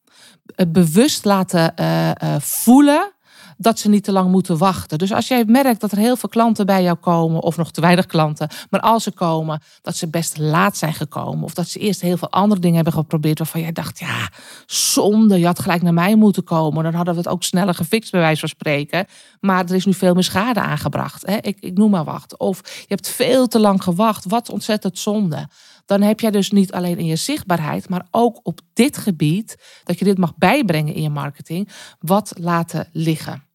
Bewust 0.68 1.24
laten 1.24 1.72
uh, 1.80 2.10
uh, 2.10 2.34
voelen 2.38 3.12
dat 3.60 3.78
ze 3.78 3.88
niet 3.88 4.04
te 4.04 4.12
lang 4.12 4.30
moeten 4.30 4.58
wachten. 4.58 4.98
Dus 4.98 5.12
als 5.12 5.28
jij 5.28 5.44
merkt 5.44 5.80
dat 5.80 5.92
er 5.92 5.98
heel 5.98 6.16
veel 6.16 6.28
klanten 6.28 6.66
bij 6.66 6.82
jou 6.82 6.96
komen, 6.96 7.42
of 7.42 7.56
nog 7.56 7.70
te 7.70 7.80
weinig 7.80 8.06
klanten, 8.06 8.48
maar 8.70 8.80
als 8.80 9.02
ze 9.02 9.10
komen, 9.10 9.62
dat 9.82 9.96
ze 9.96 10.08
best 10.08 10.38
laat 10.38 10.76
zijn 10.76 10.94
gekomen, 10.94 11.44
of 11.44 11.54
dat 11.54 11.68
ze 11.68 11.78
eerst 11.78 12.00
heel 12.00 12.16
veel 12.16 12.30
andere 12.30 12.60
dingen 12.60 12.76
hebben 12.76 12.92
geprobeerd 12.92 13.38
waarvan 13.38 13.60
jij 13.60 13.72
dacht, 13.72 13.98
ja, 13.98 14.28
zonde, 14.66 15.38
je 15.38 15.46
had 15.46 15.58
gelijk 15.58 15.82
naar 15.82 15.94
mij 15.94 16.14
moeten 16.16 16.44
komen, 16.44 16.84
dan 16.84 16.94
hadden 16.94 17.14
we 17.14 17.20
het 17.20 17.28
ook 17.28 17.42
sneller 17.42 17.74
gefixt, 17.74 18.10
bij 18.10 18.20
wijze 18.20 18.40
van 18.40 18.48
spreken. 18.48 19.06
Maar 19.40 19.64
er 19.64 19.74
is 19.74 19.86
nu 19.86 19.94
veel 19.94 20.14
meer 20.14 20.24
schade 20.24 20.60
aangebracht. 20.60 21.26
Hè? 21.26 21.36
Ik, 21.36 21.56
ik 21.60 21.76
noem 21.76 21.90
maar 21.90 22.04
wat. 22.04 22.38
Of 22.38 22.60
je 22.64 22.84
hebt 22.94 23.08
veel 23.08 23.46
te 23.46 23.58
lang 23.58 23.82
gewacht, 23.82 24.24
wat 24.24 24.50
ontzettend 24.50 24.98
zonde 24.98 25.48
dan 25.86 26.02
heb 26.02 26.20
jij 26.20 26.30
dus 26.30 26.50
niet 26.50 26.72
alleen 26.72 26.98
in 26.98 27.06
je 27.06 27.16
zichtbaarheid, 27.16 27.88
maar 27.88 28.06
ook 28.10 28.40
op 28.42 28.60
dit 28.72 28.96
gebied, 28.96 29.56
dat 29.84 29.98
je 29.98 30.04
dit 30.04 30.18
mag 30.18 30.36
bijbrengen 30.36 30.94
in 30.94 31.02
je 31.02 31.10
marketing, 31.10 31.68
wat 31.98 32.32
laten 32.38 32.88
liggen. 32.92 33.49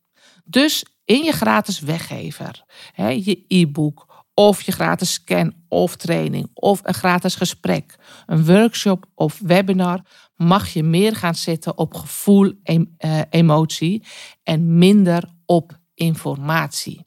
Dus 0.46 0.86
in 1.06 1.24
je 1.24 1.32
gratis 1.32 1.80
weggever, 1.80 2.64
hè, 2.92 3.08
je 3.08 3.44
e-book 3.48 4.26
of 4.34 4.62
je 4.62 4.72
gratis 4.72 5.14
scan 5.14 5.54
of 5.68 5.96
training 5.96 6.50
of 6.54 6.80
een 6.84 6.94
gratis 6.94 7.36
gesprek, 7.36 7.96
een 8.26 8.46
workshop 8.46 9.06
of 9.16 9.40
webinar, 9.44 10.02
mag 10.36 10.70
je 10.70 10.84
meer 10.84 11.16
gaan 11.16 11.36
zitten 11.36 11.78
op 11.78 11.94
gevoel, 11.94 12.54
eh, 12.64 13.22
emotie 13.30 14.04
en 14.44 14.78
minder 14.78 15.30
op 15.46 15.80
informatie. 15.94 17.06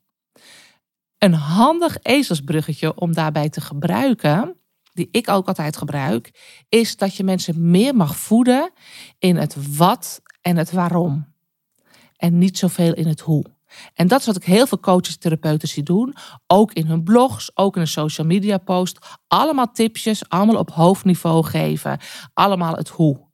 Een 1.18 1.34
handig 1.34 1.98
ezelsbruggetje 2.02 2.94
om 2.94 3.12
daarbij 3.12 3.48
te 3.48 3.60
gebruiken, 3.60 4.56
die 4.92 5.08
ik 5.10 5.28
ook 5.28 5.46
altijd 5.46 5.76
gebruik, 5.76 6.30
is 6.68 6.96
dat 6.96 7.14
je 7.14 7.24
mensen 7.24 7.70
meer 7.70 7.94
mag 7.94 8.16
voeden 8.16 8.72
in 9.18 9.36
het 9.36 9.76
wat 9.76 10.22
en 10.40 10.56
het 10.56 10.72
waarom 10.72 11.36
en 12.18 12.38
niet 12.38 12.58
zoveel 12.58 12.94
in 12.94 13.06
het 13.06 13.20
hoe. 13.20 13.44
En 13.94 14.08
dat 14.08 14.20
is 14.20 14.26
wat 14.26 14.36
ik 14.36 14.44
heel 14.44 14.66
veel 14.66 14.80
coaches 14.80 15.14
en 15.14 15.20
therapeuten 15.20 15.68
zie 15.68 15.82
doen. 15.82 16.14
Ook 16.46 16.72
in 16.72 16.86
hun 16.86 17.02
blogs, 17.02 17.50
ook 17.54 17.74
in 17.74 17.80
een 17.80 17.88
social 17.88 18.26
media 18.26 18.58
post. 18.58 18.98
Allemaal 19.26 19.72
tipjes, 19.72 20.28
allemaal 20.28 20.56
op 20.56 20.70
hoofdniveau 20.70 21.44
geven. 21.44 21.98
Allemaal 22.34 22.74
het 22.74 22.88
hoe. 22.88 23.26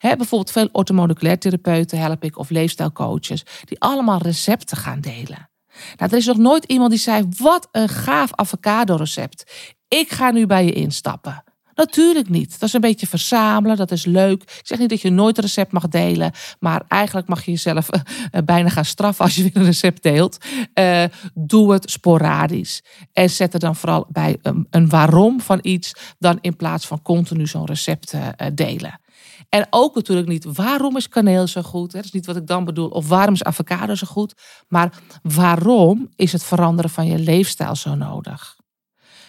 Bijvoorbeeld 0.00 0.50
veel 0.50 0.68
orthomoleculair 0.72 1.38
therapeuten 1.38 1.98
help 1.98 2.24
ik 2.24 2.38
of 2.38 2.50
leefstijlcoaches. 2.50 3.44
Die 3.64 3.80
allemaal 3.80 4.18
recepten 4.18 4.76
gaan 4.76 5.00
delen. 5.00 5.50
Nou, 5.96 6.10
er 6.10 6.16
is 6.16 6.26
nog 6.26 6.36
nooit 6.36 6.64
iemand 6.64 6.90
die 6.90 7.00
zei, 7.00 7.26
wat 7.38 7.68
een 7.72 7.88
gaaf 7.88 8.34
avocado 8.34 8.94
recept. 8.94 9.52
Ik 9.88 10.10
ga 10.10 10.30
nu 10.30 10.46
bij 10.46 10.64
je 10.64 10.72
instappen. 10.72 11.44
Natuurlijk 11.74 12.28
niet. 12.28 12.50
Dat 12.50 12.68
is 12.68 12.74
een 12.74 12.80
beetje 12.80 13.06
verzamelen, 13.06 13.76
dat 13.76 13.90
is 13.90 14.04
leuk. 14.04 14.42
Ik 14.42 14.60
zeg 14.62 14.78
niet 14.78 14.88
dat 14.88 15.00
je 15.00 15.10
nooit 15.10 15.36
een 15.36 15.42
recept 15.42 15.72
mag 15.72 15.88
delen, 15.88 16.32
maar 16.60 16.82
eigenlijk 16.88 17.28
mag 17.28 17.44
je 17.44 17.50
jezelf 17.50 17.88
uh, 17.94 18.00
bijna 18.44 18.68
gaan 18.68 18.84
straffen 18.84 19.24
als 19.24 19.34
je 19.34 19.42
weer 19.52 19.56
een 19.56 19.64
recept 19.64 20.02
deelt. 20.02 20.44
Uh, 20.74 21.04
doe 21.34 21.72
het 21.72 21.90
sporadisch. 21.90 22.82
En 23.12 23.30
zet 23.30 23.54
er 23.54 23.60
dan 23.60 23.76
vooral 23.76 24.06
bij 24.08 24.38
een, 24.70 24.88
waarom 24.88 25.40
van 25.40 25.58
iets, 25.62 25.92
dan 26.18 26.38
in 26.40 26.56
plaats 26.56 26.86
van 26.86 27.02
continu 27.02 27.46
zo'n 27.46 27.66
recept 27.66 28.14
delen. 28.54 29.00
En 29.48 29.66
ook 29.70 29.94
natuurlijk 29.94 30.28
niet 30.28 30.44
waarom 30.44 30.96
is 30.96 31.08
kaneel 31.08 31.46
zo 31.46 31.62
goed. 31.62 31.92
Dat 31.92 32.04
is 32.04 32.12
niet 32.12 32.26
wat 32.26 32.36
ik 32.36 32.46
dan 32.46 32.64
bedoel. 32.64 32.88
Of 32.88 33.08
waarom 33.08 33.34
is 33.34 33.42
avocado 33.42 33.94
zo 33.94 34.06
goed. 34.06 34.34
Maar 34.68 34.92
waarom 35.22 36.08
is 36.16 36.32
het 36.32 36.44
veranderen 36.44 36.90
van 36.90 37.06
je 37.06 37.18
leefstijl 37.18 37.74
zo 37.74 37.94
nodig? 37.94 38.56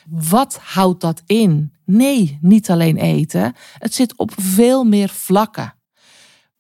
Wat 0.10 0.58
houdt 0.62 1.02
dat 1.02 1.22
in? 1.26 1.74
Nee, 1.86 2.38
niet 2.42 2.70
alleen 2.70 2.98
eten. 2.98 3.54
Het 3.78 3.94
zit 3.94 4.18
op 4.18 4.32
veel 4.38 4.84
meer 4.84 5.10
vlakken. 5.10 5.74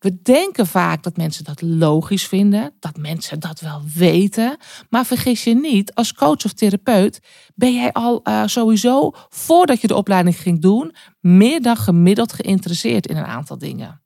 We 0.04 0.22
denken 0.22 0.68
vaak 0.68 1.04
dat 1.04 1.18
mensen 1.18 1.44
dat 1.44 1.62
logisch 1.62 2.28
vinden, 2.28 2.74
dat 2.80 2.98
mensen 2.98 3.40
dat 3.40 3.60
wel 3.60 3.82
weten. 3.96 4.58
Maar 4.90 5.06
vergis 5.06 5.44
je 5.44 5.56
niet, 5.56 5.94
als 5.94 6.14
coach 6.14 6.46
of 6.46 6.54
therapeut 6.54 7.20
ben 7.56 7.74
jij 7.74 7.92
al 7.92 8.20
uh, 8.24 8.44
sowieso, 8.46 9.12
voordat 9.30 9.82
je 9.82 9.88
de 9.88 9.96
opleiding 9.96 10.38
ging 10.38 10.62
doen, 10.62 10.96
meer 11.20 11.62
dan 11.62 11.78
gemiddeld 11.78 12.34
geïnteresseerd 12.34 13.08
in 13.08 13.18
een 13.18 13.26
aantal 13.26 13.58
dingen. 13.58 14.03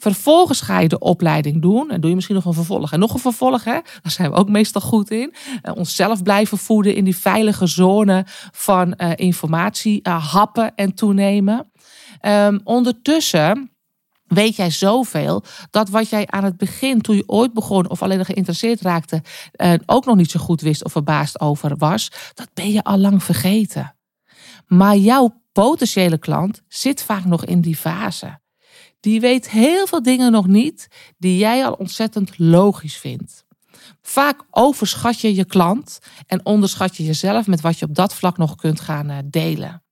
Vervolgens 0.00 0.60
ga 0.60 0.78
je 0.78 0.88
de 0.88 0.98
opleiding 0.98 1.62
doen. 1.62 1.90
En 1.90 2.00
doe 2.00 2.08
je 2.08 2.14
misschien 2.14 2.36
nog 2.36 2.44
een 2.44 2.54
vervolg. 2.54 2.92
En 2.92 2.98
nog 2.98 3.14
een 3.14 3.20
vervolg, 3.20 3.64
hè? 3.64 3.72
daar 3.72 4.12
zijn 4.12 4.30
we 4.30 4.36
ook 4.36 4.48
meestal 4.48 4.80
goed 4.80 5.10
in. 5.10 5.34
Uh, 5.62 5.76
onszelf 5.76 6.22
blijven 6.22 6.58
voeden 6.58 6.94
in 6.94 7.04
die 7.04 7.16
veilige 7.16 7.66
zone 7.66 8.24
van 8.52 8.94
uh, 8.96 9.10
informatie, 9.14 10.00
uh, 10.02 10.32
happen 10.32 10.74
en 10.74 10.94
toenemen. 10.94 11.70
Um, 12.26 12.60
ondertussen 12.64 13.70
weet 14.26 14.56
jij 14.56 14.70
zoveel 14.70 15.44
dat 15.70 15.88
wat 15.88 16.08
jij 16.08 16.26
aan 16.26 16.44
het 16.44 16.56
begin, 16.56 17.00
toen 17.00 17.16
je 17.16 17.28
ooit 17.28 17.52
begon 17.52 17.90
of 17.90 18.02
alleen 18.02 18.24
geïnteresseerd 18.24 18.80
raakte, 18.80 19.22
ook 19.86 20.04
nog 20.04 20.16
niet 20.16 20.30
zo 20.30 20.40
goed 20.40 20.60
wist 20.60 20.84
of 20.84 20.92
verbaasd 20.92 21.40
over 21.40 21.76
was, 21.76 22.10
dat 22.34 22.48
ben 22.54 22.72
je 22.72 22.84
al 22.84 22.98
lang 22.98 23.24
vergeten. 23.24 23.94
Maar 24.66 24.96
jouw 24.96 25.42
potentiële 25.52 26.18
klant 26.18 26.62
zit 26.68 27.02
vaak 27.02 27.24
nog 27.24 27.44
in 27.44 27.60
die 27.60 27.76
fase 27.76 28.39
die 29.00 29.20
weet 29.20 29.50
heel 29.50 29.86
veel 29.86 30.02
dingen 30.02 30.32
nog 30.32 30.46
niet 30.46 30.88
die 31.18 31.38
jij 31.38 31.66
al 31.66 31.72
ontzettend 31.72 32.38
logisch 32.38 32.96
vindt. 32.96 33.44
Vaak 34.02 34.44
overschat 34.50 35.20
je 35.20 35.34
je 35.34 35.44
klant 35.44 35.98
en 36.26 36.44
onderschat 36.44 36.96
je 36.96 37.04
jezelf 37.04 37.46
met 37.46 37.60
wat 37.60 37.78
je 37.78 37.86
op 37.86 37.94
dat 37.94 38.14
vlak 38.14 38.36
nog 38.36 38.54
kunt 38.54 38.80
gaan 38.80 39.10
eh, 39.10 39.18
delen. 39.24 39.82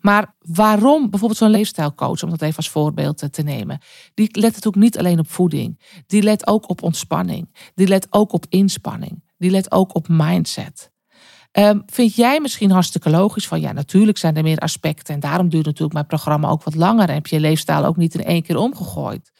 Maar 0.00 0.34
waarom 0.38 1.10
bijvoorbeeld 1.10 1.38
zo'n 1.38 1.50
leefstijlcoach, 1.50 2.22
om 2.22 2.30
dat 2.30 2.42
even 2.42 2.56
als 2.56 2.70
voorbeeld 2.70 3.32
te 3.32 3.42
nemen, 3.42 3.78
die 4.14 4.28
let 4.40 4.66
ook 4.66 4.74
niet 4.74 4.98
alleen 4.98 5.18
op 5.18 5.30
voeding. 5.30 5.80
Die 6.06 6.22
let 6.22 6.46
ook 6.46 6.68
op 6.68 6.82
ontspanning. 6.82 7.70
Die 7.74 7.86
let 7.86 8.06
ook 8.10 8.32
op 8.32 8.46
inspanning. 8.48 9.24
Die 9.38 9.50
let 9.50 9.72
ook 9.72 9.94
op 9.94 10.08
mindset. 10.08 10.90
Um, 11.52 11.82
vind 11.86 12.14
jij 12.14 12.40
misschien 12.40 12.70
hartstikke 12.70 13.10
logisch 13.10 13.46
van 13.46 13.60
ja, 13.60 13.72
natuurlijk 13.72 14.18
zijn 14.18 14.36
er 14.36 14.42
meer 14.42 14.58
aspecten 14.58 15.14
en 15.14 15.20
daarom 15.20 15.48
duurt 15.48 15.64
natuurlijk 15.64 15.92
mijn 15.92 16.06
programma 16.06 16.48
ook 16.48 16.64
wat 16.64 16.74
langer 16.74 17.08
en 17.08 17.14
heb 17.14 17.26
je 17.26 17.40
leefstijl 17.40 17.84
ook 17.84 17.96
niet 17.96 18.14
in 18.14 18.24
één 18.24 18.42
keer 18.42 18.56
omgegooid. 18.56 19.30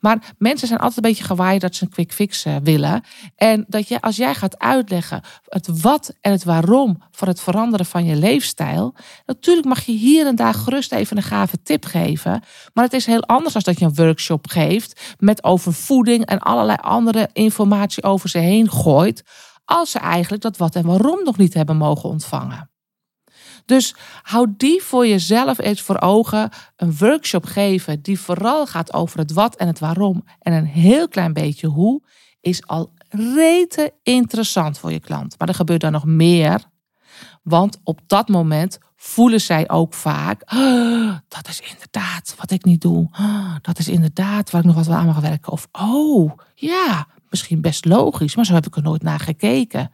Maar 0.00 0.34
mensen 0.38 0.68
zijn 0.68 0.80
altijd 0.80 1.04
een 1.04 1.10
beetje 1.10 1.24
gewaaid 1.24 1.60
dat 1.60 1.74
ze 1.74 1.84
een 1.84 1.90
quick 1.90 2.12
fix 2.12 2.44
eh, 2.44 2.56
willen. 2.62 3.04
En 3.36 3.64
dat 3.68 3.88
je, 3.88 4.00
als 4.00 4.16
jij 4.16 4.34
gaat 4.34 4.58
uitleggen 4.58 5.22
het 5.48 5.80
wat 5.80 6.14
en 6.20 6.32
het 6.32 6.44
waarom 6.44 7.02
van 7.10 7.28
het 7.28 7.40
veranderen 7.40 7.86
van 7.86 8.04
je 8.04 8.16
leefstijl. 8.16 8.94
Natuurlijk 9.26 9.66
mag 9.66 9.80
je 9.80 9.92
hier 9.92 10.26
en 10.26 10.36
daar 10.36 10.54
gerust 10.54 10.92
even 10.92 11.16
een 11.16 11.22
gave 11.22 11.62
tip 11.62 11.84
geven. 11.84 12.42
Maar 12.72 12.84
het 12.84 12.92
is 12.92 13.06
heel 13.06 13.22
anders 13.22 13.54
als 13.54 13.64
dat 13.64 13.78
je 13.78 13.84
een 13.84 13.94
workshop 13.94 14.46
geeft 14.48 15.16
met 15.18 15.44
over 15.44 15.72
voeding 15.72 16.24
en 16.26 16.38
allerlei 16.38 16.78
andere 16.80 17.28
informatie 17.32 18.02
over 18.02 18.28
ze 18.28 18.38
heen 18.38 18.70
gooit 18.70 19.22
als 19.68 19.90
ze 19.90 19.98
eigenlijk 19.98 20.42
dat 20.42 20.56
wat 20.56 20.74
en 20.74 20.86
waarom 20.86 21.24
nog 21.24 21.36
niet 21.36 21.54
hebben 21.54 21.76
mogen 21.76 22.08
ontvangen. 22.08 22.70
Dus 23.64 23.94
hou 24.22 24.54
die 24.56 24.82
voor 24.82 25.06
jezelf 25.06 25.58
eens 25.58 25.80
voor 25.80 26.00
ogen. 26.00 26.50
Een 26.76 26.96
workshop 26.96 27.44
geven 27.44 28.02
die 28.02 28.20
vooral 28.20 28.66
gaat 28.66 28.92
over 28.92 29.18
het 29.18 29.32
wat 29.32 29.56
en 29.56 29.66
het 29.66 29.78
waarom 29.78 30.24
en 30.40 30.52
een 30.52 30.66
heel 30.66 31.08
klein 31.08 31.32
beetje 31.32 31.66
hoe, 31.66 32.02
is 32.40 32.66
al 32.66 32.92
rete 33.08 33.94
interessant 34.02 34.78
voor 34.78 34.92
je 34.92 35.00
klant. 35.00 35.34
Maar 35.38 35.48
er 35.48 35.54
gebeurt 35.54 35.80
dan 35.80 35.92
nog 35.92 36.04
meer. 36.04 36.64
Want 37.48 37.80
op 37.84 38.00
dat 38.06 38.28
moment 38.28 38.78
voelen 38.96 39.40
zij 39.40 39.70
ook 39.70 39.94
vaak, 39.94 40.52
oh, 40.54 41.16
dat 41.28 41.48
is 41.48 41.60
inderdaad 41.60 42.34
wat 42.38 42.50
ik 42.50 42.64
niet 42.64 42.80
doe. 42.80 43.08
Oh, 43.20 43.54
dat 43.62 43.78
is 43.78 43.88
inderdaad 43.88 44.50
waar 44.50 44.60
ik 44.60 44.66
nog 44.66 44.76
wat 44.76 44.88
aan 44.88 45.06
mag 45.06 45.20
werken. 45.20 45.52
Of, 45.52 45.68
oh, 45.72 46.32
ja, 46.54 47.06
misschien 47.30 47.60
best 47.60 47.84
logisch, 47.84 48.36
maar 48.36 48.46
zo 48.46 48.54
heb 48.54 48.66
ik 48.66 48.76
er 48.76 48.82
nooit 48.82 49.02
naar 49.02 49.20
gekeken. 49.20 49.92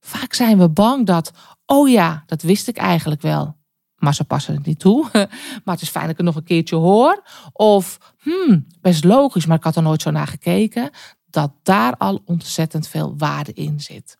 Vaak 0.00 0.34
zijn 0.34 0.58
we 0.58 0.68
bang 0.68 1.06
dat, 1.06 1.32
oh 1.66 1.88
ja, 1.88 2.22
dat 2.26 2.42
wist 2.42 2.68
ik 2.68 2.76
eigenlijk 2.76 3.22
wel. 3.22 3.56
Maar 3.96 4.14
ze 4.14 4.24
passen 4.24 4.54
het 4.54 4.66
niet 4.66 4.78
toe. 4.78 5.06
Maar 5.64 5.74
het 5.74 5.82
is 5.82 5.88
fijn 5.88 6.04
dat 6.04 6.12
ik 6.12 6.16
het 6.16 6.26
nog 6.26 6.36
een 6.36 6.44
keertje 6.44 6.76
hoor. 6.76 7.22
Of, 7.52 7.98
hmm, 8.18 8.66
best 8.80 9.04
logisch, 9.04 9.46
maar 9.46 9.56
ik 9.56 9.64
had 9.64 9.76
er 9.76 9.82
nooit 9.82 10.02
zo 10.02 10.10
naar 10.10 10.26
gekeken. 10.26 10.90
Dat 11.26 11.52
daar 11.62 11.96
al 11.96 12.22
ontzettend 12.24 12.88
veel 12.88 13.14
waarde 13.16 13.52
in 13.52 13.80
zit. 13.80 14.18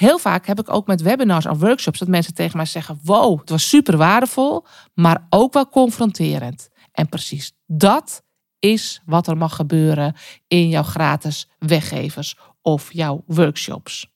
Heel 0.00 0.18
vaak 0.18 0.46
heb 0.46 0.60
ik 0.60 0.72
ook 0.74 0.86
met 0.86 1.02
webinars 1.02 1.44
en 1.44 1.58
workshops 1.58 1.98
dat 1.98 2.08
mensen 2.08 2.34
tegen 2.34 2.56
mij 2.56 2.66
zeggen: 2.66 3.00
Wow, 3.02 3.40
het 3.40 3.50
was 3.50 3.68
super 3.68 3.96
waardevol, 3.96 4.64
maar 4.94 5.26
ook 5.30 5.52
wel 5.52 5.68
confronterend. 5.68 6.68
En 6.92 7.08
precies 7.08 7.52
dat 7.66 8.22
is 8.58 9.02
wat 9.04 9.26
er 9.26 9.36
mag 9.36 9.56
gebeuren 9.56 10.14
in 10.46 10.68
jouw 10.68 10.82
gratis 10.82 11.48
weggevers 11.58 12.36
of 12.62 12.92
jouw 12.92 13.22
workshops. 13.26 14.12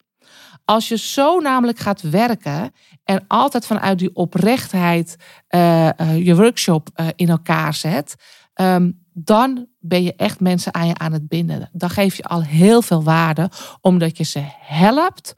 Als 0.65 0.89
je 0.89 0.99
zo 0.99 1.39
namelijk 1.39 1.79
gaat 1.79 2.01
werken 2.01 2.73
en 3.05 3.25
altijd 3.29 3.67
vanuit 3.67 3.99
die 3.99 4.15
oprechtheid 4.15 5.17
uh, 5.49 5.89
uh, 5.97 6.25
je 6.27 6.37
workshop 6.37 6.89
uh, 6.95 7.07
in 7.17 7.29
elkaar 7.29 7.75
zet, 7.75 8.15
um, 8.55 9.05
dan 9.13 9.67
ben 9.81 10.03
je 10.03 10.15
echt 10.17 10.41
mensen 10.41 10.75
aan 10.75 10.87
je 10.87 10.99
aan 10.99 11.13
het 11.13 11.29
binden. 11.29 11.71
Dan 11.73 11.91
geef 11.91 12.17
je 12.17 12.25
al 12.25 12.43
heel 12.43 12.83
veel 12.83 13.03
waarde, 13.03 13.51
omdat 13.81 14.17
je 14.17 14.25
ze 14.25 14.41
helpt 14.59 15.35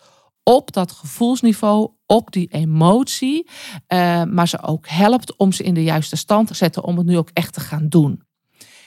op 0.49 0.73
dat 0.73 0.93
gevoelsniveau, 0.93 1.91
op 2.07 2.33
die 2.33 2.49
emotie, 2.49 3.49
maar 4.29 4.49
ze 4.49 4.63
ook 4.63 4.89
helpt 4.89 5.37
om 5.37 5.53
ze 5.53 5.63
in 5.63 5.75
de 5.75 5.83
juiste 5.83 6.17
stand 6.17 6.47
te 6.47 6.55
zetten 6.55 6.85
om 6.85 6.97
het 6.97 7.07
nu 7.07 7.19
ook 7.19 7.31
echt 7.33 7.53
te 7.53 7.61
gaan 7.61 7.89
doen. 7.89 8.23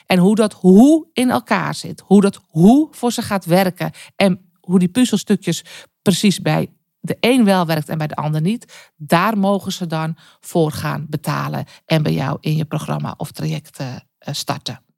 En 0.06 0.18
hoe 0.18 0.34
dat 0.34 0.52
hoe 0.52 1.08
in 1.12 1.30
elkaar 1.30 1.74
zit, 1.74 2.02
hoe 2.06 2.20
dat 2.20 2.40
hoe 2.46 2.88
voor 2.90 3.12
ze 3.12 3.22
gaat 3.22 3.44
werken 3.44 3.90
en 4.16 4.50
hoe 4.60 4.78
die 4.78 4.88
puzzelstukjes 4.88 5.64
precies 6.02 6.40
bij 6.40 6.72
de 7.00 7.16
een 7.20 7.44
wel 7.44 7.66
werkt 7.66 7.88
en 7.88 7.98
bij 7.98 8.06
de 8.06 8.14
ander 8.14 8.40
niet, 8.40 8.92
daar 8.96 9.38
mogen 9.38 9.72
ze 9.72 9.86
dan 9.86 10.16
voor 10.40 10.72
gaan 10.72 11.06
betalen 11.08 11.64
en 11.86 12.02
bij 12.02 12.12
jou 12.12 12.36
in 12.40 12.56
je 12.56 12.64
programma 12.64 13.14
of 13.16 13.30
traject 13.30 13.78
eh, 13.78 13.94
starten. 14.18 14.89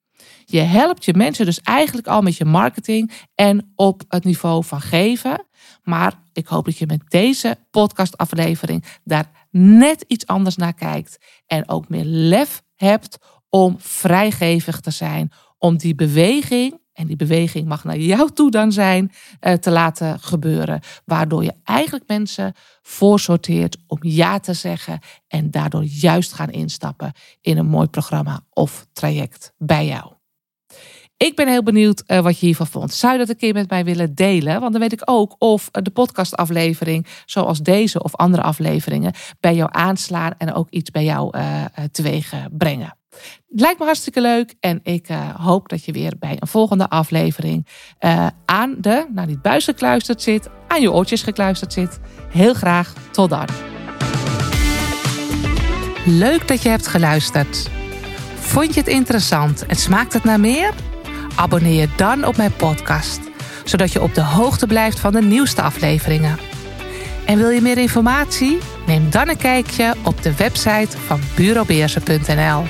Je 0.52 0.61
helpt 0.61 1.04
je 1.04 1.14
mensen 1.14 1.44
dus 1.44 1.61
eigenlijk 1.61 2.06
al 2.06 2.23
met 2.23 2.37
je 2.37 2.44
marketing 2.44 3.12
en 3.35 3.73
op 3.75 4.02
het 4.09 4.25
niveau 4.25 4.64
van 4.64 4.80
geven. 4.80 5.47
Maar 5.82 6.23
ik 6.32 6.47
hoop 6.47 6.64
dat 6.64 6.78
je 6.78 6.87
met 6.87 7.02
deze 7.09 7.59
podcastaflevering 7.71 8.85
daar 9.04 9.30
net 9.50 10.04
iets 10.06 10.26
anders 10.26 10.56
naar 10.56 10.75
kijkt 10.75 11.18
en 11.47 11.68
ook 11.68 11.88
meer 11.88 12.04
lef 12.04 12.62
hebt 12.75 13.18
om 13.49 13.76
vrijgevig 13.78 14.80
te 14.80 14.90
zijn, 14.90 15.32
om 15.59 15.76
die 15.76 15.94
beweging 15.94 16.80
en 16.92 17.06
die 17.06 17.16
beweging 17.16 17.66
mag 17.66 17.85
naar 17.85 17.99
jou 17.99 18.30
toe 18.30 18.50
dan 18.50 18.73
zijn, 18.73 19.12
eh, 19.40 19.52
te 19.54 19.71
laten 19.71 20.21
gebeuren. 20.21 20.80
Waardoor 21.04 21.44
je 21.44 21.54
eigenlijk 21.64 22.04
mensen 22.06 22.54
voorsorteert 22.82 23.76
om 23.87 23.99
ja 24.00 24.38
te 24.38 24.52
zeggen 24.52 24.99
en 25.28 25.50
daardoor 25.50 25.85
juist 25.85 26.32
gaan 26.32 26.50
instappen 26.50 27.12
in 27.40 27.59
een 27.59 27.66
mooi 27.66 27.88
programma 27.88 28.40
of 28.50 28.87
traject 28.92 29.52
bij 29.59 29.87
jou. 29.87 30.21
Ik 31.22 31.36
ben 31.36 31.48
heel 31.48 31.62
benieuwd 31.62 32.02
uh, 32.06 32.20
wat 32.20 32.38
je 32.38 32.46
hiervan 32.46 32.66
vond. 32.66 32.92
Zou 32.92 33.12
je 33.12 33.18
dat 33.18 33.28
een 33.28 33.36
keer 33.36 33.54
met 33.54 33.70
mij 33.70 33.84
willen 33.84 34.14
delen? 34.14 34.60
Want 34.60 34.72
dan 34.72 34.80
weet 34.80 34.92
ik 34.92 35.02
ook 35.04 35.34
of 35.38 35.68
de 35.70 35.90
podcastaflevering, 35.90 37.06
zoals 37.26 37.58
deze 37.58 38.02
of 38.02 38.16
andere 38.16 38.42
afleveringen, 38.42 39.12
bij 39.40 39.54
jou 39.54 39.68
aanslaan 39.72 40.32
en 40.38 40.54
ook 40.54 40.70
iets 40.70 40.90
bij 40.90 41.04
jou 41.04 41.38
uh, 41.38 41.64
teweeg 41.92 42.34
brengen. 42.50 42.96
Lijkt 43.48 43.78
me 43.78 43.84
hartstikke 43.84 44.20
leuk 44.20 44.54
en 44.60 44.80
ik 44.82 45.08
hoop 45.36 45.68
dat 45.68 45.84
je 45.84 45.92
weer 45.92 46.12
bij 46.18 46.36
een 46.38 46.48
volgende 46.48 46.88
aflevering 46.88 47.66
aan 48.44 48.74
de, 48.78 49.06
nou 49.14 49.26
niet 49.26 49.42
buis 49.42 49.64
gekluisterd 49.64 50.22
zit, 50.22 50.48
aan 50.68 50.80
je 50.80 50.92
oortjes 50.92 51.22
gekluisterd 51.22 51.72
zit. 51.72 52.00
Heel 52.28 52.54
graag 52.54 52.92
tot 53.10 53.30
dan. 53.30 53.46
Leuk 56.06 56.48
dat 56.48 56.62
je 56.62 56.68
hebt 56.68 56.86
geluisterd. 56.86 57.70
Vond 58.34 58.74
je 58.74 58.80
het 58.80 58.88
interessant 58.88 59.66
en 59.66 59.76
smaakt 59.76 60.12
het 60.12 60.24
naar 60.24 60.40
meer? 60.40 60.74
Abonneer 61.34 61.80
je 61.80 61.88
dan 61.96 62.24
op 62.24 62.36
mijn 62.36 62.56
podcast, 62.56 63.20
zodat 63.64 63.92
je 63.92 64.02
op 64.02 64.14
de 64.14 64.22
hoogte 64.22 64.66
blijft 64.66 65.00
van 65.00 65.12
de 65.12 65.22
nieuwste 65.22 65.62
afleveringen. 65.62 66.38
En 67.24 67.38
wil 67.38 67.50
je 67.50 67.60
meer 67.60 67.78
informatie? 67.78 68.58
Neem 68.86 69.10
dan 69.10 69.28
een 69.28 69.36
kijkje 69.36 69.94
op 70.04 70.22
de 70.22 70.36
website 70.36 70.98
van 71.06 71.20
bureaubeersen.nl. 71.34 72.64